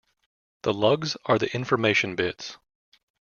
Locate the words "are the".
1.25-1.53